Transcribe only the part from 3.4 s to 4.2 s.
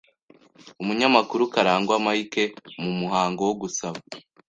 wo gusaba